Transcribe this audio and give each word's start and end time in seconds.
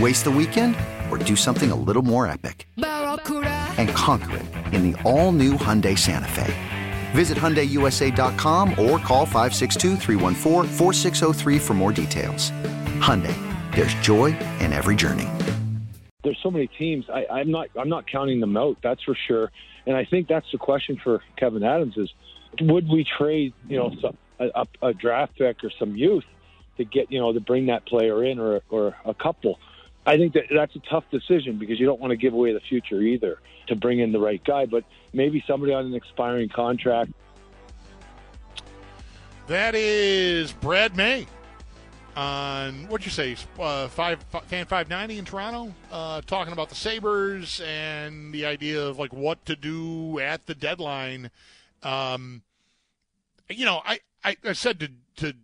Waste 0.00 0.24
the 0.24 0.30
weekend 0.30 0.74
or 1.08 1.18
do 1.18 1.36
something 1.36 1.70
a 1.70 1.76
little 1.76 2.02
more 2.02 2.26
epic? 2.26 2.66
And 2.76 3.88
conquer 3.90 4.38
it 4.38 4.46
in 4.74 4.90
the 4.90 5.00
all 5.02 5.30
new 5.30 5.52
Hyundai 5.52 5.96
Santa 5.96 6.26
Fe. 6.26 6.52
Visit 7.12 7.38
HyundaiUSA.com 7.38 8.70
or 8.70 8.98
call 8.98 9.24
562 9.24 9.96
for 11.60 11.74
more 11.74 11.92
details. 11.92 12.50
Hyundai, 12.98 13.36
there's 13.76 13.94
joy 13.94 14.36
in 14.58 14.72
every 14.72 14.96
journey. 14.96 15.28
There's 16.24 16.40
so 16.42 16.50
many 16.50 16.66
teams. 16.66 17.04
I, 17.08 17.26
I'm 17.30 17.52
not. 17.52 17.68
I'm 17.78 17.88
not 17.88 18.10
counting 18.10 18.40
them 18.40 18.56
out. 18.56 18.78
That's 18.82 19.02
for 19.04 19.14
sure. 19.14 19.52
And 19.86 19.96
I 19.96 20.04
think 20.06 20.26
that's 20.26 20.50
the 20.50 20.58
question 20.58 20.98
for 21.04 21.22
Kevyn 21.38 21.64
Adams: 21.64 21.96
is 21.96 22.12
would 22.60 22.88
we 22.88 23.04
trade, 23.04 23.52
you 23.68 23.76
know, 23.76 23.94
some, 24.00 24.16
a, 24.40 24.66
a 24.82 24.92
draft 24.92 25.36
pick 25.36 25.62
or 25.62 25.70
some 25.78 25.94
youth 25.94 26.24
to 26.78 26.84
get, 26.84 27.12
you 27.12 27.20
know, 27.20 27.32
to 27.32 27.40
bring 27.40 27.66
that 27.66 27.86
player 27.86 28.24
in, 28.24 28.40
or 28.40 28.62
or 28.70 28.96
a 29.04 29.14
couple? 29.14 29.60
I 30.06 30.16
think 30.16 30.34
that 30.34 30.44
that's 30.54 30.76
a 30.76 30.80
tough 30.90 31.04
decision 31.10 31.58
because 31.58 31.80
you 31.80 31.86
don't 31.86 32.00
want 32.00 32.10
to 32.10 32.16
give 32.16 32.34
away 32.34 32.52
the 32.52 32.60
future 32.60 33.00
either 33.00 33.38
to 33.68 33.76
bring 33.76 34.00
in 34.00 34.12
the 34.12 34.18
right 34.18 34.42
guy, 34.44 34.66
but 34.66 34.84
maybe 35.12 35.42
somebody 35.46 35.72
on 35.72 35.86
an 35.86 35.94
expiring 35.94 36.48
contract. 36.48 37.12
That 39.46 39.74
is 39.74 40.52
Brad 40.52 40.96
May 40.96 41.26
on 42.16 42.86
what'd 42.88 43.04
you 43.04 43.10
say, 43.10 43.36
uh, 43.58 43.88
five 43.88 44.24
fan 44.46 44.66
five 44.66 44.88
ninety 44.88 45.18
in 45.18 45.24
Toronto, 45.24 45.74
uh, 45.90 46.20
talking 46.22 46.52
about 46.52 46.68
the 46.68 46.74
Sabres 46.74 47.60
and 47.66 48.32
the 48.32 48.46
idea 48.46 48.82
of 48.82 48.98
like 48.98 49.12
what 49.12 49.44
to 49.46 49.56
do 49.56 50.18
at 50.20 50.46
the 50.46 50.54
deadline. 50.54 51.30
Um, 51.82 52.42
you 53.50 53.64
know, 53.64 53.82
I, 53.84 54.00
I, 54.22 54.36
I 54.44 54.52
said 54.52 54.80
to 54.80 54.90
to 55.16 55.34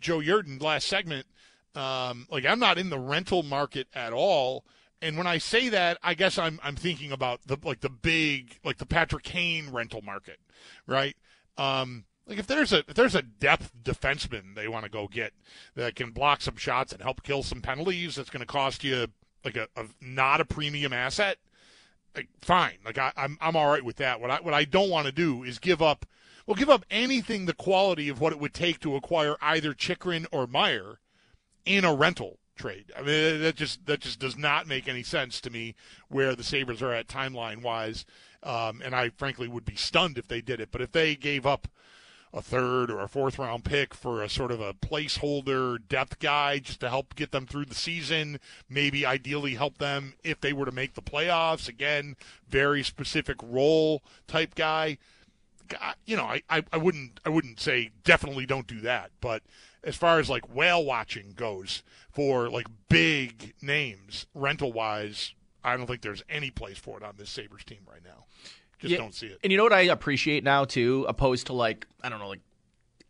Joe 0.00 0.18
Yerdon 0.18 0.62
last 0.62 0.86
segment 0.86 1.26
um, 1.74 2.26
like 2.30 2.44
I'm 2.44 2.58
not 2.58 2.78
in 2.78 2.90
the 2.90 2.98
rental 2.98 3.42
market 3.42 3.88
at 3.94 4.12
all. 4.12 4.64
And 5.00 5.16
when 5.16 5.26
I 5.26 5.38
say 5.38 5.68
that, 5.70 5.98
I 6.02 6.14
guess 6.14 6.38
I'm 6.38 6.60
I'm 6.62 6.76
thinking 6.76 7.12
about 7.12 7.40
the 7.46 7.58
like 7.64 7.80
the 7.80 7.90
big 7.90 8.58
like 8.64 8.78
the 8.78 8.86
Patrick 8.86 9.24
Kane 9.24 9.70
rental 9.70 10.02
market, 10.02 10.38
right? 10.86 11.16
Um, 11.58 12.04
like 12.26 12.38
if 12.38 12.46
there's 12.46 12.72
a 12.72 12.78
if 12.88 12.94
there's 12.94 13.14
a 13.14 13.22
depth 13.22 13.72
defenseman 13.82 14.54
they 14.54 14.68
want 14.68 14.84
to 14.84 14.90
go 14.90 15.08
get 15.08 15.32
that 15.74 15.96
can 15.96 16.10
block 16.10 16.40
some 16.40 16.56
shots 16.56 16.92
and 16.92 17.02
help 17.02 17.22
kill 17.22 17.42
some 17.42 17.60
penalties, 17.60 18.14
that's 18.14 18.30
going 18.30 18.40
to 18.40 18.46
cost 18.46 18.84
you 18.84 19.08
like 19.44 19.56
a, 19.56 19.68
a, 19.76 19.86
not 20.00 20.40
a 20.40 20.44
premium 20.44 20.92
asset. 20.92 21.38
Like 22.14 22.28
fine, 22.40 22.78
like 22.84 22.98
I, 22.98 23.12
I'm 23.16 23.38
I'm 23.40 23.56
all 23.56 23.68
right 23.68 23.84
with 23.84 23.96
that. 23.96 24.20
What 24.20 24.30
I 24.30 24.36
what 24.36 24.54
I 24.54 24.64
don't 24.64 24.90
want 24.90 25.06
to 25.06 25.12
do 25.12 25.42
is 25.42 25.58
give 25.58 25.82
up. 25.82 26.06
Well, 26.46 26.54
give 26.54 26.70
up 26.70 26.84
anything 26.90 27.46
the 27.46 27.54
quality 27.54 28.08
of 28.08 28.20
what 28.20 28.32
it 28.32 28.38
would 28.40 28.52
take 28.52 28.80
to 28.80 28.96
acquire 28.96 29.36
either 29.40 29.72
Chychrun 29.74 30.26
or 30.32 30.46
Meier 30.46 30.98
in 31.64 31.84
a 31.84 31.94
rental 31.94 32.38
trade. 32.56 32.92
I 32.96 33.02
mean, 33.02 33.40
that 33.42 33.56
just 33.56 33.86
that 33.86 34.00
just 34.00 34.18
does 34.18 34.36
not 34.36 34.66
make 34.66 34.88
any 34.88 35.02
sense 35.02 35.40
to 35.42 35.50
me 35.50 35.74
where 36.08 36.34
the 36.34 36.44
Sabres 36.44 36.82
are 36.82 36.92
at 36.92 37.08
timeline 37.08 37.62
wise. 37.62 38.04
Um, 38.42 38.82
and 38.84 38.94
I 38.94 39.10
frankly 39.10 39.48
would 39.48 39.64
be 39.64 39.76
stunned 39.76 40.18
if 40.18 40.28
they 40.28 40.40
did 40.40 40.60
it. 40.60 40.70
But 40.72 40.80
if 40.80 40.92
they 40.92 41.14
gave 41.14 41.46
up 41.46 41.68
a 42.34 42.40
third 42.40 42.90
or 42.90 43.00
a 43.00 43.08
fourth 43.08 43.38
round 43.38 43.64
pick 43.64 43.94
for 43.94 44.22
a 44.22 44.28
sort 44.28 44.50
of 44.50 44.60
a 44.60 44.72
placeholder 44.72 45.78
depth 45.88 46.18
guy 46.18 46.58
just 46.58 46.80
to 46.80 46.88
help 46.88 47.14
get 47.14 47.30
them 47.30 47.46
through 47.46 47.66
the 47.66 47.74
season, 47.74 48.40
maybe 48.68 49.04
ideally 49.04 49.54
help 49.54 49.78
them 49.78 50.14
if 50.24 50.40
they 50.40 50.52
were 50.52 50.64
to 50.64 50.72
make 50.72 50.94
the 50.94 51.02
playoffs. 51.02 51.68
Again, 51.68 52.16
very 52.48 52.82
specific 52.82 53.36
role 53.42 54.02
type 54.26 54.54
guy. 54.54 54.98
You 56.04 56.16
know, 56.16 56.24
I, 56.24 56.42
I, 56.50 56.64
I 56.72 56.76
wouldn't 56.78 57.20
I 57.24 57.28
wouldn't 57.28 57.60
say 57.60 57.90
definitely 58.04 58.46
don't 58.46 58.66
do 58.66 58.80
that, 58.80 59.10
but 59.20 59.42
as 59.84 59.96
far 59.96 60.18
as 60.18 60.30
like 60.30 60.54
whale 60.54 60.84
watching 60.84 61.32
goes 61.34 61.82
for 62.10 62.48
like 62.48 62.66
big 62.88 63.54
names 63.62 64.26
rental 64.34 64.72
wise, 64.72 65.34
I 65.64 65.76
don't 65.76 65.86
think 65.86 66.02
there's 66.02 66.22
any 66.28 66.50
place 66.50 66.78
for 66.78 66.96
it 66.96 67.02
on 67.02 67.14
this 67.16 67.30
Sabres 67.30 67.64
team 67.64 67.80
right 67.90 68.04
now. 68.04 68.24
Just 68.78 68.92
yeah, 68.92 68.98
don't 68.98 69.14
see 69.14 69.28
it. 69.28 69.38
And 69.42 69.52
you 69.52 69.58
know 69.58 69.64
what 69.64 69.72
I 69.72 69.82
appreciate 69.82 70.44
now 70.44 70.64
too, 70.64 71.06
opposed 71.08 71.46
to 71.46 71.52
like 71.52 71.86
I 72.02 72.08
don't 72.08 72.18
know, 72.18 72.28
like 72.28 72.40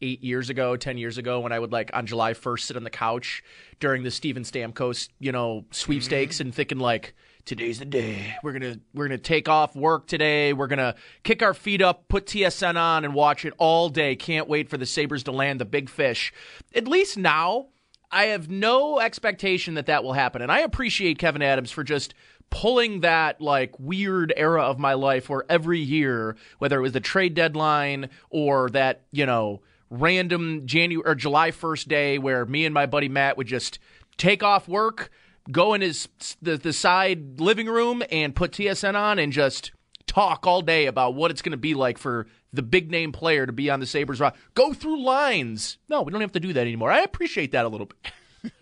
eight 0.00 0.22
years 0.22 0.50
ago, 0.50 0.77
ten 0.77 0.99
years 0.99 1.19
ago, 1.19 1.41
when 1.41 1.53
I 1.53 1.59
would 1.59 1.72
like 1.72 1.91
on 1.94 2.06
July 2.06 2.34
first 2.34 2.66
sit 2.66 2.77
on 2.77 2.84
the 2.84 2.91
couch 2.91 3.43
during 3.81 4.03
the 4.03 4.10
Steven 4.10 4.43
Stamkos, 4.43 5.09
you 5.19 5.33
know, 5.33 5.65
sweepstakes 5.71 6.37
mm-hmm. 6.37 6.49
and 6.49 6.54
thinking 6.54 6.78
like 6.78 7.15
today's 7.44 7.78
the 7.78 7.84
day. 7.84 8.36
We're 8.42 8.53
gonna 8.53 8.76
we're 8.94 9.08
gonna 9.08 9.19
take 9.19 9.48
off 9.48 9.75
work 9.75 10.06
today. 10.06 10.53
We're 10.53 10.66
gonna 10.66 10.94
kick 11.22 11.42
our 11.42 11.54
feet 11.54 11.82
up, 11.82 12.08
put 12.08 12.26
TSN 12.26 12.76
on, 12.76 13.04
and 13.04 13.14
watch 13.14 13.44
it 13.44 13.54
all 13.58 13.88
day. 13.88 14.16
Can't 14.16 14.48
wait 14.48 14.69
for 14.69 14.76
the 14.76 14.86
Sabres 14.86 15.22
to 15.25 15.32
land 15.32 15.60
the 15.60 15.64
big 15.64 15.88
fish. 15.88 16.32
At 16.75 16.88
least 16.88 17.16
now, 17.16 17.69
I 18.10 18.25
have 18.26 18.50
no 18.50 19.00
expectation 19.00 19.75
that 19.75 19.86
that 19.86 20.04
will 20.04 20.12
happen, 20.12 20.42
and 20.42 20.53
I 20.53 20.60
appreciate 20.60 21.19
Kevyn 21.19 21.42
Adams 21.42 21.70
for 21.70 21.84
just 21.84 22.14
pulling 22.50 23.00
that 23.00 23.41
like 23.41 23.78
weird 23.78 24.32
era 24.36 24.62
of 24.62 24.78
my 24.78 24.92
life 24.92 25.30
where 25.30 25.44
every 25.48 25.80
year, 25.80 26.36
whether 26.59 26.78
it 26.78 26.82
was 26.82 26.92
the 26.92 27.00
trade 27.00 27.34
deadline 27.34 28.10
or 28.30 28.69
that 28.70 29.03
you 29.10 29.26
know 29.26 29.62
random 29.91 30.66
January 30.66 31.10
or 31.10 31.14
July 31.14 31.50
first 31.50 31.88
day 31.88 32.19
where 32.19 32.47
me 32.47 32.64
and 32.64 32.74
my 32.74 32.86
buddy 32.86 33.09
Matt 33.09 33.36
would 33.36 33.47
just 33.47 33.78
take 34.16 34.42
off 34.42 34.69
work 34.69 35.10
go 35.50 35.75
in 35.75 35.80
his 35.80 36.08
the, 36.41 36.56
the 36.56 36.72
side 36.72 37.41
living 37.41 37.66
room 37.66 38.03
and 38.10 38.34
put 38.34 38.53
TSN 38.53 38.94
on 38.94 39.19
and 39.19 39.32
just 39.32 39.72
talk 40.06 40.47
all 40.47 40.62
day 40.62 40.86
about 40.86 41.14
what 41.14 41.30
it's 41.30 41.42
going 41.42 41.53
to 41.53 41.56
be 41.56 41.75
like 41.75 41.98
for 41.98 42.26
the 42.53 42.62
big 42.62 42.91
name 42.91 43.12
player 43.12 43.47
to 43.47 43.53
be 43.53 43.70
on 43.70 43.80
the 43.80 43.86
Sabres 43.86 44.20
roster. 44.20 44.38
Go 44.54 44.72
through 44.72 45.03
lines. 45.03 45.78
No, 45.88 46.03
we 46.03 46.12
don't 46.12 46.20
have 46.20 46.32
to 46.32 46.41
do 46.41 46.53
that 46.53 46.60
anymore. 46.60 46.91
I 46.91 47.00
appreciate 47.00 47.53
that 47.53 47.64
a 47.64 47.69
little 47.69 47.86
bit. 47.86 48.53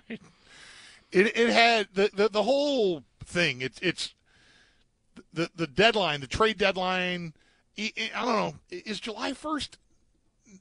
it 1.12 1.36
it 1.36 1.50
had 1.50 1.88
the, 1.92 2.10
the 2.14 2.28
the 2.28 2.42
whole 2.42 3.02
thing. 3.24 3.60
It's 3.60 3.78
it's 3.80 4.14
the 5.32 5.50
the 5.54 5.66
deadline, 5.66 6.20
the 6.20 6.26
trade 6.26 6.58
deadline. 6.58 7.34
I 7.78 7.92
don't 8.14 8.26
know. 8.26 8.54
Is 8.70 9.00
July 9.00 9.32
first 9.32 9.78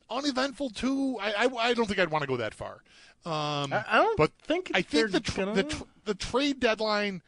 uneventful 0.09 0.69
too? 0.69 1.17
I, 1.21 1.45
I, 1.45 1.69
I 1.69 1.73
don't 1.73 1.85
think 1.85 1.99
I'd 1.99 2.11
want 2.11 2.21
to 2.23 2.27
go 2.27 2.37
that 2.37 2.53
far. 2.53 2.81
Um, 3.25 3.73
I, 3.73 3.83
I 3.87 3.97
don't 3.97 4.17
but 4.17 4.31
think 4.43 4.71
I 4.73 4.81
think 4.81 5.11
the, 5.11 5.19
the, 5.53 5.63
tr- 5.63 5.83
the 6.05 6.15
trade 6.15 6.59
deadline 6.59 7.21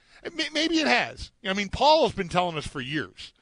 maybe 0.54 0.80
it 0.80 0.88
has. 0.88 1.32
I 1.46 1.54
mean, 1.54 1.70
Paul 1.70 2.04
has 2.04 2.14
been 2.14 2.30
telling 2.30 2.58
us 2.58 2.68
for 2.68 2.80
years, 2.80 3.34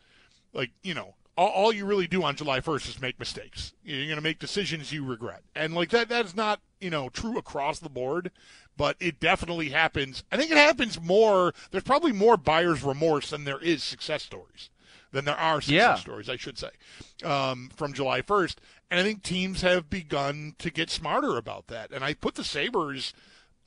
like 0.53 0.71
you 0.81 0.93
know, 0.93 1.15
all, 1.37 1.49
all 1.49 1.73
you 1.73 1.85
really 1.85 2.07
do 2.07 2.23
on 2.23 2.35
July 2.35 2.59
1st 2.59 2.89
is 2.89 3.01
make 3.01 3.19
mistakes. 3.19 3.73
You're 3.83 4.05
going 4.05 4.15
to 4.15 4.21
make 4.21 4.39
decisions 4.39 4.91
you 4.91 5.05
regret, 5.05 5.43
and 5.55 5.73
like 5.73 5.89
that 5.89 6.09
that 6.09 6.25
is 6.25 6.35
not 6.35 6.59
you 6.79 6.89
know 6.89 7.09
true 7.09 7.37
across 7.37 7.79
the 7.79 7.89
board, 7.89 8.31
but 8.75 8.95
it 8.99 9.19
definitely 9.19 9.69
happens. 9.69 10.23
I 10.31 10.37
think 10.37 10.51
it 10.51 10.57
happens 10.57 10.99
more. 10.99 11.53
There's 11.71 11.83
probably 11.83 12.11
more 12.11 12.37
buyer's 12.37 12.83
remorse 12.83 13.29
than 13.29 13.43
there 13.43 13.59
is 13.59 13.83
success 13.83 14.23
stories 14.23 14.69
than 15.11 15.25
there 15.25 15.37
are 15.37 15.59
success 15.61 15.73
yeah. 15.73 15.95
stories, 15.95 16.29
I 16.29 16.35
should 16.35 16.57
say, 16.57 16.69
um, 17.23 17.71
from 17.75 17.93
July 17.93 18.21
1st. 18.21 18.55
And 18.89 18.99
I 18.99 19.03
think 19.03 19.21
teams 19.21 19.61
have 19.61 19.89
begun 19.89 20.55
to 20.57 20.71
get 20.71 20.89
smarter 20.89 21.37
about 21.37 21.67
that. 21.67 21.91
And 21.91 22.03
I 22.03 22.13
put 22.13 22.35
the 22.35 22.43
Sabres 22.43 23.13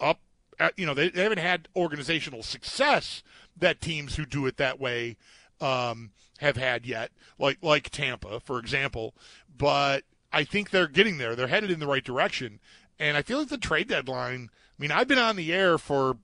up. 0.00 0.20
At, 0.58 0.78
you 0.78 0.84
know, 0.84 0.94
they, 0.94 1.08
they 1.08 1.22
haven't 1.22 1.38
had 1.38 1.68
organizational 1.74 2.42
success 2.42 3.22
that 3.56 3.80
teams 3.80 4.16
who 4.16 4.26
do 4.26 4.46
it 4.46 4.58
that 4.58 4.78
way 4.78 5.16
um, 5.60 6.10
have 6.38 6.56
had 6.56 6.84
yet, 6.84 7.10
like 7.38 7.58
like 7.62 7.88
Tampa, 7.90 8.40
for 8.40 8.58
example. 8.58 9.14
But 9.56 10.04
I 10.32 10.44
think 10.44 10.70
they're 10.70 10.88
getting 10.88 11.18
there. 11.18 11.34
They're 11.34 11.46
headed 11.46 11.70
in 11.70 11.80
the 11.80 11.86
right 11.86 12.04
direction, 12.04 12.60
and 12.98 13.16
I 13.16 13.22
feel 13.22 13.38
like 13.38 13.48
the 13.48 13.58
trade 13.58 13.88
deadline. 13.88 14.50
I 14.52 14.82
mean, 14.82 14.90
I've 14.90 15.08
been 15.08 15.18
on 15.18 15.36
the 15.36 15.52
air 15.52 15.78
for 15.78 16.18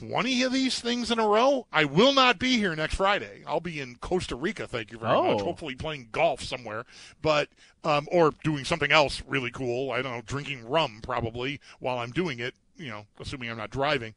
20 0.00 0.42
of 0.42 0.52
these 0.52 0.78
things 0.80 1.10
in 1.10 1.18
a 1.18 1.26
row. 1.26 1.66
I 1.72 1.84
will 1.84 2.12
not 2.12 2.38
be 2.38 2.56
here 2.58 2.74
next 2.76 2.94
Friday. 2.96 3.42
I'll 3.46 3.60
be 3.60 3.80
in 3.80 3.96
Costa 3.96 4.34
Rica, 4.36 4.66
thank 4.66 4.90
you 4.92 4.98
very 4.98 5.12
Oh. 5.12 5.32
much. 5.34 5.42
Hopefully 5.42 5.74
playing 5.74 6.08
golf 6.12 6.42
somewhere, 6.42 6.84
but 7.22 7.48
um, 7.84 8.08
or 8.10 8.32
doing 8.42 8.64
something 8.64 8.90
else 8.92 9.22
really 9.26 9.50
cool. 9.50 9.92
I 9.92 10.02
don't 10.02 10.12
know, 10.12 10.22
drinking 10.26 10.68
rum 10.68 11.00
probably 11.02 11.60
while 11.78 11.98
I'm 11.98 12.10
doing 12.10 12.40
it, 12.40 12.54
you 12.76 12.88
know, 12.88 13.06
assuming 13.20 13.50
I'm 13.50 13.56
not 13.56 13.70
driving. 13.70 14.14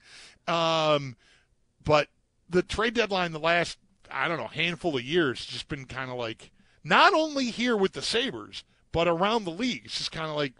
Um, 0.47 1.15
but 1.83 2.07
the 2.49 2.63
trade 2.63 2.95
deadline 2.95 3.31
the 3.31 3.39
last 3.39 3.77
I 4.11 4.27
don't 4.27 4.37
know, 4.39 4.47
handful 4.47 4.97
of 4.97 5.03
years 5.03 5.39
has 5.39 5.45
just 5.47 5.67
been 5.69 5.85
kind 5.85 6.09
of 6.09 6.17
like 6.17 6.49
not 6.83 7.13
only 7.13 7.51
here 7.51 7.77
with 7.77 7.93
the 7.93 8.01
Sabres, 8.01 8.63
but 8.91 9.07
around 9.07 9.43
the 9.43 9.51
league. 9.51 9.83
It's 9.85 9.97
just 9.99 10.11
kind 10.11 10.29
of 10.29 10.35
like 10.35 10.53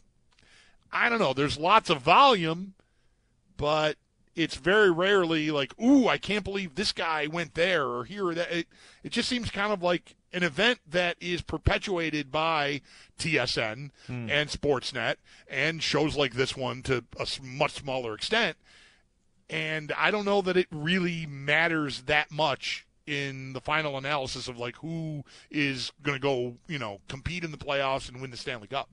I 0.92 1.10
don't 1.10 1.20
know, 1.20 1.34
there's 1.34 1.58
lots 1.58 1.90
of 1.90 2.02
volume, 2.02 2.74
but 3.58 3.98
it's 4.36 4.56
very 4.56 4.92
rarely 4.92 5.52
like, 5.52 5.74
ooh, 5.82 6.08
I 6.08 6.18
can't 6.18 6.44
believe 6.44 6.76
this 6.76 6.92
guy 6.92 7.28
went 7.28 7.56
there 7.56 7.86
or 7.86 8.06
here 8.06 8.28
or 8.28 8.36
that. 8.36 8.52
It, 8.52 8.68
it 9.04 9.12
just 9.12 9.30
seems 9.30 9.50
kind 9.50 9.74
of 9.74 9.82
like 9.84 10.16
an 10.32 10.44
event 10.44 10.80
that 10.88 11.18
is 11.20 11.42
perpetuated 11.42 12.32
by 12.32 12.82
TSN 13.18 13.92
hmm. 14.08 14.30
and 14.30 14.50
Sportsnet 14.50 15.16
and 15.50 15.82
shows 15.82 16.16
like 16.16 16.34
this 16.34 16.56
one 16.56 16.82
to 16.84 17.04
a 17.20 17.28
much 17.42 17.74
smaller 17.74 18.14
extent. 18.14 18.58
And 19.50 19.92
I 19.98 20.12
don't 20.12 20.26
know 20.26 20.42
that 20.42 20.58
it 20.58 20.68
really 20.72 21.26
matters 21.26 22.04
that 22.04 22.32
much 22.32 22.86
in 23.08 23.54
the 23.54 23.62
final 23.62 23.98
analysis 23.98 24.48
of 24.48 24.60
like 24.60 24.76
who 24.78 25.24
is 25.50 25.92
going 26.04 26.16
to 26.16 26.22
go, 26.22 26.58
you 26.68 26.78
know, 26.78 27.00
compete 27.08 27.44
in 27.44 27.50
the 27.50 27.58
playoffs 27.58 28.08
and 28.08 28.22
win 28.22 28.30
the 28.30 28.38
Stanley 28.38 28.68
Cup. 28.68 28.88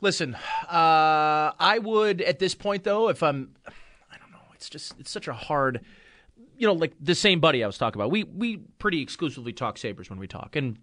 Listen, 0.00 0.34
uh, 0.34 1.52
I 1.58 1.78
would 1.82 2.22
at 2.22 2.38
this 2.38 2.54
point 2.54 2.84
though, 2.84 3.08
if 3.08 3.22
I'm, 3.22 3.54
I 3.66 4.16
don't 4.18 4.32
know, 4.32 4.38
it's 4.54 4.70
just 4.70 4.94
it's 4.98 5.10
such 5.10 5.28
a 5.28 5.32
hard, 5.32 5.80
you 6.56 6.66
know, 6.66 6.72
like 6.72 6.94
the 7.00 7.14
same 7.14 7.40
buddy 7.40 7.62
I 7.62 7.66
was 7.66 7.76
talking 7.76 8.00
about. 8.00 8.10
We 8.10 8.24
we 8.24 8.58
pretty 8.78 9.02
exclusively 9.02 9.52
talk 9.52 9.76
Sabres 9.78 10.08
when 10.08 10.18
we 10.18 10.26
talk, 10.26 10.56
and 10.56 10.78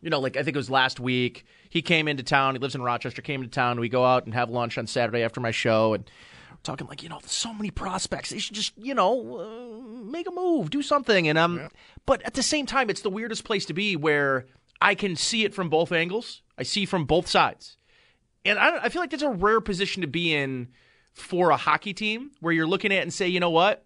you 0.00 0.10
know, 0.10 0.18
like 0.18 0.36
I 0.36 0.42
think 0.42 0.56
it 0.56 0.58
was 0.58 0.70
last 0.70 0.98
week. 0.98 1.44
He 1.68 1.82
came 1.82 2.08
into 2.08 2.22
town. 2.22 2.54
He 2.54 2.58
lives 2.58 2.74
in 2.74 2.82
Rochester. 2.82 3.22
Came 3.22 3.42
into 3.42 3.54
town. 3.54 3.78
We 3.78 3.88
go 3.88 4.04
out 4.04 4.24
and 4.24 4.34
have 4.34 4.50
lunch 4.50 4.78
on 4.78 4.86
Saturday 4.86 5.22
after 5.22 5.40
my 5.40 5.52
show, 5.52 5.94
and 5.94 6.10
we're 6.50 6.56
talking 6.62 6.88
like 6.88 7.02
you 7.02 7.08
know, 7.08 7.20
so 7.26 7.54
many 7.54 7.70
prospects. 7.70 8.30
They 8.30 8.38
should 8.38 8.56
just 8.56 8.72
you 8.76 8.94
know 8.94 9.38
uh, 9.38 10.02
make 10.02 10.26
a 10.28 10.32
move, 10.32 10.70
do 10.70 10.82
something. 10.82 11.28
And 11.28 11.38
um, 11.38 11.68
but 12.04 12.22
at 12.22 12.34
the 12.34 12.42
same 12.42 12.66
time, 12.66 12.90
it's 12.90 13.02
the 13.02 13.10
weirdest 13.10 13.44
place 13.44 13.64
to 13.66 13.74
be 13.74 13.94
where 13.94 14.46
I 14.80 14.96
can 14.96 15.14
see 15.14 15.44
it 15.44 15.54
from 15.54 15.68
both 15.68 15.92
angles. 15.92 16.42
I 16.58 16.64
see 16.64 16.84
from 16.84 17.04
both 17.04 17.28
sides. 17.28 17.76
And 18.44 18.58
I, 18.58 18.84
I 18.84 18.88
feel 18.88 19.02
like 19.02 19.10
that's 19.10 19.22
a 19.22 19.28
rare 19.28 19.60
position 19.60 20.00
to 20.02 20.06
be 20.06 20.34
in 20.34 20.68
for 21.12 21.50
a 21.50 21.56
hockey 21.56 21.92
team 21.92 22.30
where 22.40 22.52
you're 22.52 22.66
looking 22.66 22.92
at 22.92 23.02
and 23.02 23.12
say, 23.12 23.28
you 23.28 23.40
know 23.40 23.50
what? 23.50 23.84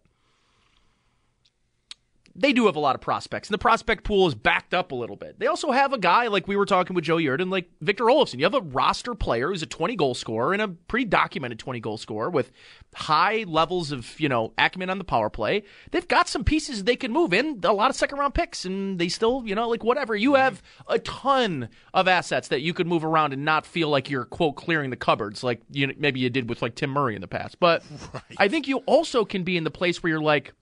They 2.37 2.53
do 2.53 2.67
have 2.67 2.77
a 2.77 2.81
lot 2.81 2.95
of 2.95 3.01
prospects, 3.01 3.49
and 3.49 3.55
the 3.55 3.59
prospect 3.59 4.03
pool 4.05 4.27
is 4.27 4.35
backed 4.35 4.75
up 4.75 4.91
a 4.91 4.95
little 4.95 5.17
bit. 5.17 5.39
They 5.39 5.47
also 5.47 5.71
have 5.71 5.93
a 5.93 5.99
guy 5.99 6.27
like 6.27 6.49
we 6.49 6.57
were 6.57 6.67
talking 6.67 6.95
with 6.95 7.05
Joe 7.05 7.17
Yerdon, 7.17 7.51
like 7.51 7.71
Victor 7.81 8.05
Olofsson. 8.05 8.39
You 8.39 8.45
have 8.45 8.55
a 8.55 8.61
roster 8.61 9.15
player 9.15 9.49
who's 9.49 9.63
a 9.63 9.67
20 9.67 9.95
goal 9.97 10.15
scorer 10.15 10.53
and 10.53 10.61
a 10.61 10.69
pretty 10.69 11.05
documented 11.05 11.59
20 11.59 11.81
goal 11.81 11.97
scorer 11.97 12.31
with 12.31 12.51
high 12.95 13.45
levels 13.47 13.93
of 13.93 14.19
you 14.19 14.29
know 14.29 14.53
acumen 14.59 14.91
on 14.91 14.99
the 14.99 15.05
power 15.05 15.31
play. 15.31 15.63
They've 15.91 16.07
got 16.07 16.29
some 16.29 16.45
pieces 16.45 16.85
they 16.85 16.97
can 16.97 17.13
move 17.13 17.33
in, 17.33 17.61
a 17.63 17.73
lot 17.73 17.91
of 17.91 17.97
second 17.97 18.19
round 18.19 18.35
picks, 18.35 18.65
and 18.65 18.99
they 18.99 19.09
still 19.09 19.43
you 19.47 19.55
know 19.55 19.69
like 19.69 19.85
whatever. 19.85 20.17
You 20.17 20.35
have 20.35 20.63
a 20.89 20.99
ton 20.99 21.69
of 21.93 22.09
assets 22.09 22.49
that 22.49 22.63
you 22.63 22.75
could 22.75 22.87
move 22.87 23.05
around 23.05 23.33
and 23.33 23.45
not 23.45 23.67
feel 23.67 23.89
like 23.89 24.11
you're 24.11 24.25
quote 24.25 24.57
clearing 24.57 24.91
the 24.91 24.97
cupboards 24.97 25.45
like 25.45 25.61
you 25.71 25.87
know, 25.87 25.95
maybe 25.99 26.21
you 26.21 26.31
did 26.31 26.49
with 26.49 26.63
like 26.63 26.75
Tim 26.75 26.91
Murray 26.91 27.15
in 27.15 27.21
the 27.21 27.29
past. 27.29 27.61
But 27.61 27.83
I 28.39 28.49
think 28.49 28.67
you 28.67 28.79
also 28.87 29.25
can 29.25 29.45
be 29.45 29.57
in 29.57 29.65
the 29.65 29.71
place 29.71 30.03
where 30.03 30.11
you're 30.11 30.21
like. 30.21 30.53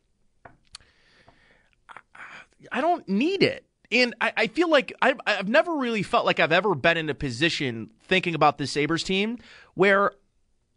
I 2.71 2.81
don't 2.81 3.09
need 3.09 3.43
it. 3.43 3.65
And 3.91 4.15
I, 4.21 4.33
I 4.37 4.47
feel 4.47 4.71
like 4.71 4.93
I've, 5.03 5.21
I've 5.27 5.49
never 5.49 5.77
really 5.77 6.03
felt 6.03 6.25
like 6.25 6.41
I've 6.41 6.53
ever 6.53 6.75
been 6.75 6.97
in 6.97 7.11
a 7.11 7.15
position 7.15 7.91
thinking 8.05 8.35
about 8.35 8.59
the 8.59 8.67
Sabres 8.67 9.03
team 9.03 9.39
where 9.75 10.13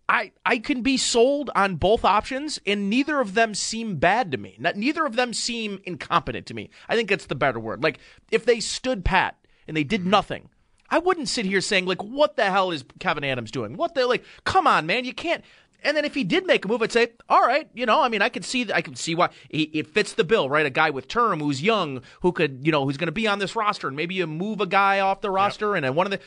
I 0.08 0.32
I 0.46 0.60
can 0.60 0.82
be 0.82 0.98
sold 0.98 1.50
on 1.56 1.76
both 1.76 2.06
options, 2.06 2.60
and 2.66 2.90
neither 2.90 3.20
of 3.20 3.34
them 3.34 3.56
seem 3.56 3.98
bad 3.98 4.32
to 4.32 4.38
me. 4.38 4.56
Not, 4.60 4.76
neither 4.76 5.06
of 5.06 5.16
them 5.16 5.34
seem 5.34 5.80
incompetent 5.84 6.46
to 6.48 6.54
me. 6.54 6.70
I 6.88 6.96
think 6.96 7.10
that's 7.10 7.26
the 7.26 7.36
better 7.36 7.60
word. 7.60 7.82
Like 7.82 8.00
if 8.32 8.46
they 8.46 8.60
stood 8.60 9.04
pat 9.04 9.38
and 9.68 9.76
they 9.76 9.84
did 9.84 10.02
mm-hmm. 10.02 10.12
nothing, 10.12 10.50
I 10.90 11.00
wouldn't 11.00 11.30
sit 11.30 11.46
here 11.46 11.62
saying 11.62 11.86
like, 11.86 12.04
"What 12.04 12.36
the 12.36 12.46
hell 12.46 12.72
is 12.72 12.84
Kevyn 13.00 13.26
Adams 13.26 13.52
doing?" 13.52 13.78
What 13.78 13.96
the 13.96 14.06
like? 14.06 14.24
Come 14.44 14.68
on, 14.68 14.86
man, 14.86 15.06
you 15.06 15.14
can't. 15.14 15.44
And 15.86 15.96
then 15.96 16.04
if 16.04 16.16
he 16.16 16.24
did 16.24 16.46
make 16.46 16.66
a 16.66 16.68
move, 16.68 16.82
I'd 16.82 16.92
say, 16.92 17.10
all 17.30 17.44
right, 17.44 17.70
you 17.74 17.86
know, 17.86 18.02
I 18.02 18.10
mean, 18.10 18.22
I 18.22 18.30
could 18.30 18.44
see, 18.44 18.70
I 18.74 18.82
could 18.82 18.98
see 18.98 19.14
why 19.16 19.30
he, 19.50 19.64
it 19.66 19.88
fits 19.88 20.14
the 20.14 20.24
bill, 20.24 20.50
right? 20.50 20.66
A 20.66 20.72
guy 20.72 20.90
with 20.90 21.08
term 21.08 21.40
who's 21.40 21.62
young, 21.62 22.02
who 22.22 22.32
could, 22.32 22.66
you 22.66 22.72
know, 22.72 22.84
who's 22.84 22.98
going 22.98 23.08
to 23.08 23.14
be 23.14 23.28
on 23.28 23.40
this 23.40 23.56
roster, 23.56 23.88
and 23.88 23.96
maybe 23.96 24.16
you 24.16 24.26
move 24.28 24.60
a 24.60 24.66
guy 24.66 25.00
off 25.00 25.22
the 25.22 25.32
roster, 25.32 25.76
and 25.76 25.86
then 25.86 25.96
one 25.96 26.08
of 26.08 26.12
the. 26.12 26.20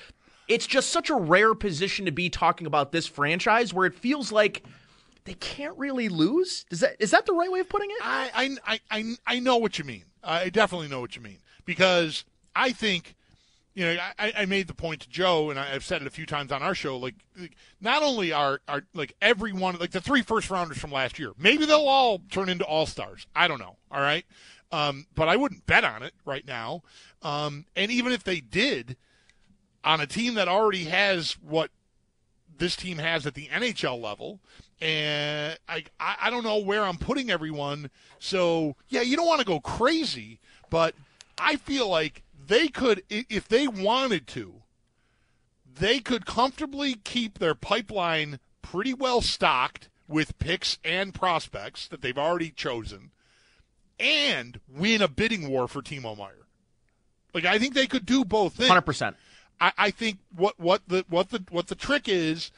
It's 0.46 0.66
just 0.66 0.88
such 0.88 1.10
a 1.10 1.14
rare 1.14 1.55
position 1.55 2.06
to 2.06 2.10
be 2.10 2.31
talking 2.31 2.66
about 2.66 2.90
this 2.90 3.06
franchise 3.06 3.75
where 3.75 3.84
it 3.84 3.94
feels 3.94 4.32
like 4.32 4.62
they 5.25 5.34
can't 5.34 5.76
really 5.76 6.08
lose. 6.08 6.64
Is 6.70 6.81
that 6.81 6.96
is 6.99 7.10
that 7.10 7.26
the 7.26 7.34
right 7.34 7.52
way 7.52 7.60
of 7.60 7.69
putting 7.69 7.90
it? 7.90 7.99
I, 8.00 8.56
I, 8.64 8.81
I, 8.90 9.16
I 9.26 9.40
know 9.40 9.58
what 9.58 9.78
you 9.78 9.84
mean. 9.84 10.05
I 10.25 10.49
definitely 10.49 10.88
know 10.88 11.00
what 11.00 11.16
you 11.16 11.20
mean 11.22 11.38
because 11.66 12.25
I 12.56 12.72
think, 12.72 13.14
you 13.75 13.85
know, 13.85 13.97
I, 14.19 14.32
I 14.38 14.47
made 14.47 14.67
the 14.67 14.75
point 14.75 15.03
to 15.03 15.09
Joe, 15.09 15.50
and 15.50 15.59
I- 15.59 15.75
I've 15.75 15.85
said 15.85 16.00
it 16.03 16.09
a 16.09 16.11
few 16.11 16.26
times 16.26 16.50
on 16.50 16.62
our 16.62 16.75
show. 16.75 16.97
Like, 16.97 17.15
like, 17.38 17.56
not 17.81 18.03
only 18.03 18.32
are 18.32 18.61
are 18.67 18.82
like 18.94 19.15
every 19.23 19.53
one, 19.53 19.76
like 19.79 19.93
the 19.93 20.00
three 20.00 20.23
first 20.23 20.50
rounders 20.50 20.79
from 20.79 20.91
last 20.91 21.19
year, 21.19 21.32
maybe 21.38 21.65
they'll 21.65 21.87
all 21.87 22.20
turn 22.31 22.49
into 22.49 22.65
all 22.65 22.87
stars. 22.87 23.26
I 23.37 23.47
don't 23.47 23.61
know. 23.61 23.76
All 23.91 24.00
right, 24.00 24.25
um, 24.73 25.06
but 25.15 25.29
I 25.29 25.37
wouldn't 25.37 25.67
bet 25.67 25.85
on 25.85 26.03
it 26.03 26.15
right 26.25 26.47
now. 26.47 26.82
Um, 27.23 27.67
and 27.76 27.91
even 27.91 28.12
if 28.12 28.25
they 28.25 28.41
did, 28.41 28.97
on 29.85 30.00
a 30.00 30.06
team 30.06 30.35
that 30.35 30.49
already 30.49 30.85
has 30.85 31.32
what 31.41 31.70
this 32.59 32.75
team 32.75 32.99
has 32.99 33.26
at 33.26 33.35
the 33.35 33.47
NHL 33.47 34.00
level, 34.00 34.41
and 34.81 35.56
I 35.69 35.84
I 36.01 36.31
don't 36.31 36.43
know 36.44 36.58
where 36.58 36.82
I'm 36.82 36.98
putting 36.98 37.31
everyone. 37.31 37.91
So 38.19 38.75
yeah, 38.89 39.03
you 39.03 39.17
don't 39.17 39.27
want 39.27 39.41
to 39.41 39.46
go 39.46 39.60
crazy, 39.60 40.41
but 40.69 40.94
I 41.39 41.55
feel 41.56 41.89
like 41.89 42.22
they 42.48 42.69
could, 42.69 43.02
if 43.08 43.46
they 43.46 43.69
wanted 43.69 44.26
to, 44.28 44.62
they 45.64 46.00
could 46.00 46.26
comfortably 46.26 46.94
keep 46.94 47.38
their 47.38 47.55
pipeline 47.55 48.40
pretty 48.62 48.93
well 48.93 49.20
stocked 49.20 49.88
with 50.08 50.38
picks 50.38 50.78
and 50.82 51.14
prospects 51.14 51.86
that 51.88 52.00
they've 52.00 52.19
already 52.19 52.50
chosen, 52.50 53.10
and 54.00 54.60
win 54.69 55.02
a 55.02 55.08
bidding 55.08 55.48
war 55.48 55.69
for 55.69 55.82
Timo 55.82 56.17
Meier. 56.17 56.46
Like 57.34 57.44
I 57.44 57.58
think 57.58 57.74
they 57.74 57.86
could 57.86 58.06
do 58.06 58.24
both 58.24 58.55
things. 58.55 58.69
Hundred 58.69 58.82
percent. 58.82 59.17
I, 59.60 59.72
I 59.76 59.90
think 59.90 60.19
what 60.34 60.58
what 60.58 60.82
the 60.88 61.05
what 61.08 61.31
the 61.31 61.44
what 61.50 61.69
the 61.69 61.74
trick 61.74 62.08
is 62.08 62.50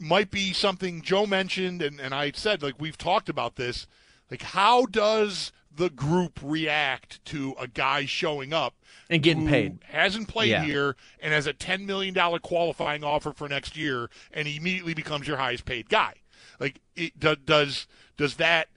might 0.00 0.30
be 0.30 0.52
something 0.52 1.02
Joe 1.02 1.26
mentioned 1.26 1.82
and, 1.82 2.00
and 2.00 2.14
I 2.14 2.32
said 2.32 2.62
like 2.62 2.80
we've 2.80 2.98
talked 2.98 3.28
about 3.28 3.56
this. 3.56 3.86
Like 4.30 4.42
how 4.42 4.86
does 4.86 5.52
the 5.78 5.88
group 5.90 6.38
react 6.42 7.24
to 7.24 7.54
a 7.58 7.66
guy 7.66 8.04
showing 8.04 8.52
up 8.52 8.74
And 9.08 9.22
getting 9.22 9.44
who 9.44 9.48
paid. 9.48 9.78
hasn't 9.86 10.28
played 10.28 10.50
Yeah. 10.50 10.64
here 10.64 10.96
and 11.20 11.32
has 11.32 11.46
a 11.46 11.52
ten 11.52 11.86
million 11.86 12.12
dollar 12.14 12.38
qualifying 12.38 13.02
offer 13.04 13.32
for 13.32 13.48
next 13.48 13.76
year 13.76 14.10
and 14.32 14.46
he 14.46 14.56
immediately 14.58 14.92
becomes 14.94 15.26
your 15.26 15.38
highest 15.38 15.64
paid 15.64 15.88
guy? 15.88 16.14
Like 16.60 16.80
it 16.96 17.18
do, 17.18 17.36
does 17.36 17.86
does 18.16 18.34
that 18.36 18.68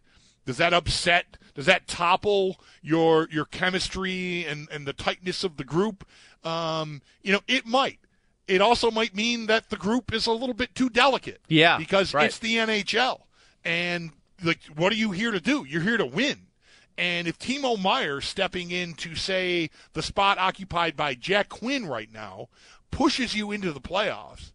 does 0.46 0.58
that 0.58 0.74
upset 0.74 1.38
does 1.56 1.66
that 1.66 1.88
topple 1.88 2.60
your 2.82 3.28
your 3.32 3.46
chemistry 3.46 4.46
and, 4.46 4.68
and 4.72 4.86
the 4.88 4.94
tightness 4.94 5.44
of 5.44 5.58
the 5.58 5.64
group 5.64 6.08
um, 6.44 7.02
you 7.24 7.32
know 7.34 7.42
it 7.48 7.66
might 7.66 8.00
it 8.48 8.62
also 8.62 8.92
might 8.92 9.16
mean 9.16 9.48
that 9.48 9.70
the 9.70 9.78
group 9.78 10.14
is 10.14 10.28
a 10.28 10.32
little 10.32 10.54
bit 10.56 10.74
too 10.76 10.90
delicate 10.90 11.42
Yeah, 11.48 11.78
because 11.78 12.14
right. 12.14 12.26
it's 12.26 12.40
the 12.40 12.56
nhl 12.58 13.22
and 13.66 14.12
like 14.44 14.60
what 14.76 14.92
are 14.92 14.96
you 14.96 15.12
here 15.12 15.32
to 15.32 15.40
do 15.40 15.66
you're 15.68 15.82
here 15.82 15.98
to 15.98 16.06
win 16.06 16.48
and 16.98 17.28
if 17.28 17.40
Timo 17.40 17.82
Meier 17.82 18.22
stepping 18.22 18.72
in 18.72 18.94
to 18.96 19.16
say 19.16 19.70
the 19.94 20.02
spot 20.02 20.38
occupied 20.38 20.96
by 20.96 21.16
Jack 21.16 21.50
Quinn 21.50 21.86
right 21.86 22.12
now 22.12 22.50
pushes 22.92 23.36
you 23.36 23.52
into 23.52 23.72
the 23.72 23.82
playoffs 23.82 24.52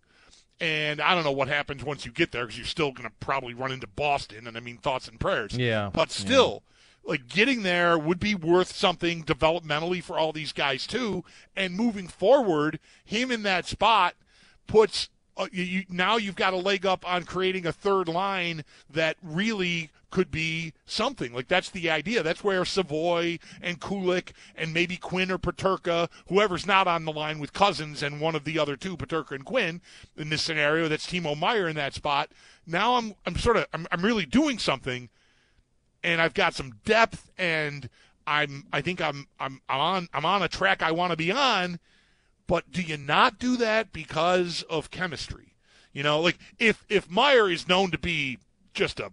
and 0.61 1.01
I 1.01 1.15
don't 1.15 1.25
know 1.25 1.33
what 1.33 1.49
happens 1.49 1.85
once 1.85 2.07
you 2.07 2.13
get 2.13 2.33
there 2.33 2.45
because 2.45 2.57
you're 2.57 2.67
still 2.67 2.93
going 2.93 3.09
to 3.09 3.15
probably 3.21 3.53
run 3.53 3.73
into 3.73 3.87
Boston. 3.87 4.47
And 4.47 4.57
I 4.57 4.61
mean, 4.61 4.79
thoughts 4.79 5.07
and 5.09 5.21
prayers. 5.21 5.57
Yeah. 5.57 5.91
But 5.93 6.11
still, 6.11 6.63
like 7.05 7.29
getting 7.29 7.63
there 7.63 7.99
would 7.99 8.19
be 8.19 8.35
worth 8.35 8.75
something 8.75 9.23
developmentally 9.23 10.03
for 10.03 10.19
all 10.19 10.33
these 10.33 10.53
guys 10.53 10.87
too. 10.87 11.25
And 11.55 11.75
moving 11.75 12.09
forward, 12.09 12.81
him 13.05 13.31
in 13.31 13.43
that 13.43 13.67
spot 13.67 14.15
puts 14.67 15.11
uh, 15.37 15.47
you, 15.53 15.65
you, 15.65 15.85
now 15.89 16.17
you've 16.17 16.37
got 16.37 16.55
a 16.55 16.59
leg 16.59 16.87
up 16.87 17.09
on 17.09 17.25
creating 17.25 17.67
a 17.67 17.73
third 17.73 18.09
line 18.09 18.65
that 18.91 19.17
really 19.23 19.91
could 20.11 20.31
be 20.31 20.73
something. 20.87 21.35
Like 21.35 21.49
that's 21.49 21.71
the 21.71 21.91
idea. 21.91 22.23
That's 22.23 22.43
where 22.43 22.65
Savoie 22.65 23.39
and 23.61 23.81
Kulich 23.81 24.31
and 24.55 24.73
maybe 24.73 24.97
Quinn 24.97 25.31
or 25.31 25.39
Peterka, 25.39 26.09
whoever's 26.29 26.67
not 26.67 26.87
on 26.87 27.05
the 27.05 27.13
line 27.13 27.39
with 27.39 27.53
Cozens 27.53 28.03
and 28.03 28.21
one 28.21 28.35
of 28.35 28.45
the 28.45 28.59
other 28.59 28.77
two, 28.77 28.97
Peterka 28.97 29.33
and 29.33 29.45
Quinn, 29.45 29.81
in 30.17 30.31
this 30.31 30.43
scenario, 30.43 30.89
that's 30.89 31.07
Timo 31.07 31.39
Meier 31.39 31.69
in 31.69 31.77
that 31.77 31.95
spot. 31.95 32.31
Now 32.67 32.95
I'm 32.95 33.15
I'm 33.27 33.37
sort 33.37 33.57
of 33.57 33.67
I'm, 33.73 33.87
I'm 33.91 34.03
really 34.03 34.27
doing 34.27 34.59
something, 34.59 35.09
and 36.03 36.21
I've 36.21 36.35
got 36.35 36.55
some 36.55 36.81
depth, 36.85 37.31
and 37.37 37.89
I'm 38.27 38.67
I 38.73 38.81
think 38.81 39.01
I'm 39.01 39.27
I'm 39.39 39.61
I'm 39.69 39.81
on 39.81 40.09
I'm 40.15 40.25
on 40.25 40.43
a 40.43 40.49
track 40.49 40.83
I 40.83 40.93
want 40.93 41.11
to 41.11 41.17
be 41.17 41.31
on. 41.31 41.79
But 42.47 42.71
do 42.71 42.83
you 42.83 42.97
not 42.97 43.39
do 43.39 43.57
that 43.57 43.93
because 43.93 44.63
of 44.71 44.91
chemistry? 44.91 45.55
You 45.93 46.03
know, 46.03 46.21
like 46.21 46.39
if 46.59 46.85
if 46.89 47.11
Meier 47.11 47.51
is 47.51 47.69
known 47.69 47.91
to 47.91 47.99
be 47.99 48.39
just 48.75 49.01
a 49.01 49.11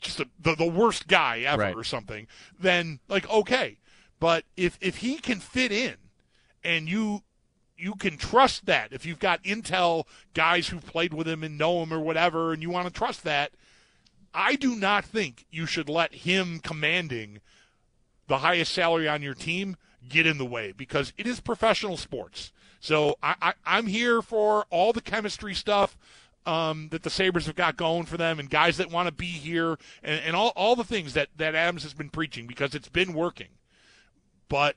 just 0.00 0.20
a, 0.20 0.28
the 0.38 0.54
the 0.54 0.66
worst 0.66 1.08
guy 1.08 1.40
ever 1.40 1.62
Right. 1.62 1.76
or 1.76 1.84
something, 1.84 2.26
then 2.58 3.00
like 3.08 3.28
okay. 3.30 3.78
But 4.18 4.44
if 4.56 4.78
if 4.80 4.96
he 4.98 5.16
can 5.18 5.40
fit 5.40 5.72
in, 5.72 5.94
and 6.64 6.88
you 6.88 7.22
you 7.78 7.94
can 7.94 8.16
trust 8.16 8.66
that 8.66 8.92
if 8.92 9.04
you've 9.06 9.18
got 9.18 9.42
intel 9.44 10.04
guys 10.34 10.68
who've 10.68 10.84
played 10.84 11.12
with 11.14 11.28
him 11.28 11.42
and 11.44 11.58
know 11.58 11.82
him 11.82 11.92
or 11.92 12.00
whatever, 12.00 12.52
and 12.52 12.62
you 12.62 12.70
want 12.70 12.86
to 12.86 12.92
trust 12.92 13.22
that, 13.24 13.52
I 14.34 14.56
do 14.56 14.74
not 14.74 15.04
think 15.04 15.44
you 15.50 15.66
should 15.66 15.88
let 15.88 16.14
him 16.14 16.58
commanding 16.60 17.40
the 18.26 18.38
highest 18.38 18.72
salary 18.72 19.08
on 19.08 19.22
your 19.22 19.34
team 19.34 19.76
get 20.08 20.26
in 20.26 20.38
the 20.38 20.44
way 20.44 20.72
because 20.72 21.12
it 21.16 21.26
is 21.26 21.40
professional 21.40 21.96
sports. 21.96 22.52
So 22.80 23.16
I, 23.22 23.34
I, 23.40 23.52
I'm 23.64 23.86
here 23.86 24.22
for 24.22 24.66
all 24.70 24.92
the 24.92 25.00
chemistry 25.00 25.54
stuff 25.54 25.96
um, 26.46 26.88
that 26.90 27.02
the 27.02 27.10
Sabres 27.10 27.46
have 27.46 27.56
got 27.56 27.76
going 27.76 28.06
for 28.06 28.16
them 28.16 28.38
and 28.38 28.48
guys 28.48 28.76
that 28.76 28.90
want 28.90 29.08
to 29.08 29.14
be 29.14 29.26
here 29.26 29.78
and, 30.02 30.20
and 30.24 30.36
all, 30.36 30.52
all 30.54 30.76
the 30.76 30.84
things 30.84 31.14
that, 31.14 31.28
that 31.36 31.54
Adams 31.54 31.82
has 31.82 31.94
been 31.94 32.08
preaching 32.08 32.46
because 32.46 32.74
it's 32.74 32.88
been 32.88 33.12
working. 33.12 33.48
But 34.48 34.76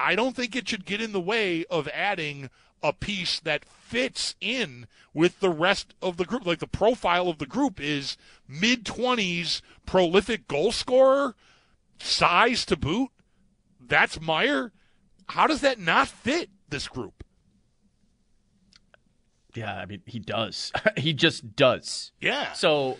I 0.00 0.14
don't 0.14 0.34
think 0.34 0.56
it 0.56 0.68
should 0.68 0.86
get 0.86 1.00
in 1.00 1.12
the 1.12 1.20
way 1.20 1.64
of 1.66 1.88
adding 1.88 2.48
a 2.82 2.92
piece 2.92 3.40
that 3.40 3.64
fits 3.64 4.34
in 4.40 4.86
with 5.12 5.40
the 5.40 5.50
rest 5.50 5.94
of 6.00 6.16
the 6.16 6.24
group. 6.24 6.46
Like 6.46 6.60
the 6.60 6.66
profile 6.66 7.28
of 7.28 7.38
the 7.38 7.46
group 7.46 7.80
is 7.80 8.16
mid 8.46 8.84
20s, 8.84 9.60
prolific 9.84 10.48
goal 10.48 10.72
scorer, 10.72 11.34
size 11.98 12.64
to 12.66 12.76
boot. 12.76 13.10
That's 13.80 14.20
Meier. 14.20 14.72
How 15.28 15.46
does 15.46 15.60
that 15.60 15.78
not 15.78 16.08
fit 16.08 16.50
this 16.70 16.88
group? 16.88 17.24
Yeah, 19.54 19.74
I 19.74 19.86
mean, 19.86 20.02
he 20.06 20.18
does. 20.18 20.72
he 20.96 21.12
just 21.14 21.56
does. 21.56 22.12
Yeah. 22.20 22.52
So 22.52 22.98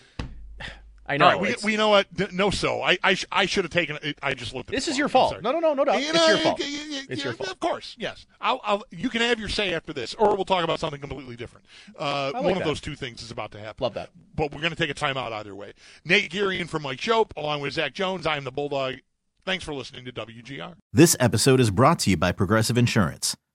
I 1.06 1.16
know. 1.16 1.26
All 1.28 1.40
right, 1.40 1.62
we, 1.62 1.72
we 1.72 1.76
know 1.76 1.90
what? 1.90 2.06
No, 2.32 2.50
so 2.50 2.82
I 2.82 2.98
I, 3.02 3.14
sh- 3.14 3.26
I 3.30 3.46
should 3.46 3.64
have 3.64 3.70
taken 3.72 3.98
it. 4.02 4.18
I 4.22 4.34
just 4.34 4.54
looked. 4.54 4.70
At 4.70 4.74
this 4.74 4.88
is 4.88 4.94
phone. 4.94 4.98
your 4.98 5.08
fault. 5.08 5.42
No, 5.42 5.52
no, 5.52 5.60
no, 5.60 5.74
no 5.74 5.84
doubt. 5.84 6.00
You 6.00 6.08
It's 6.08 6.14
know, 6.14 6.26
your 6.28 6.38
fault. 6.38 6.58
y- 6.60 6.66
y- 6.68 6.86
y- 6.90 7.02
It's 7.10 7.22
your 7.24 7.32
fault. 7.34 7.50
Of 7.50 7.60
course, 7.60 7.94
yes. 7.98 8.26
I'll, 8.40 8.60
I'll, 8.64 8.82
you 8.90 9.08
can 9.08 9.20
have 9.22 9.38
your 9.38 9.48
say 9.48 9.72
after 9.72 9.92
this, 9.92 10.14
or 10.14 10.34
we'll 10.34 10.44
talk 10.44 10.64
about 10.64 10.80
something 10.80 11.00
completely 11.00 11.36
different. 11.36 11.66
Uh, 11.98 12.32
like 12.34 12.42
one 12.42 12.56
of 12.56 12.64
those 12.64 12.80
two 12.80 12.94
things 12.96 13.22
is 13.22 13.30
about 13.30 13.52
to 13.52 13.58
happen. 13.58 13.82
Love 13.84 13.94
that. 13.94 14.10
But 14.34 14.52
we're 14.52 14.60
going 14.60 14.74
to 14.74 14.76
take 14.76 14.90
a 14.90 14.94
timeout 14.94 15.32
either 15.32 15.54
way. 15.54 15.74
Nate 16.04 16.30
Geary 16.30 16.60
and 16.60 16.68
from 16.68 16.82
Mike 16.82 17.00
Schopp, 17.00 17.30
along 17.36 17.60
with 17.60 17.74
Zach 17.74 17.94
Jones. 17.94 18.26
I 18.26 18.36
am 18.36 18.44
the 18.44 18.52
Bulldog. 18.52 18.96
Thanks 19.44 19.64
for 19.64 19.72
listening 19.74 20.04
to 20.06 20.12
WGR. 20.12 20.74
This 20.92 21.16
episode 21.20 21.60
is 21.60 21.70
brought 21.70 22.00
to 22.00 22.10
you 22.10 22.16
by 22.18 22.32
Progressive 22.32 22.76
Insurance. 22.76 23.36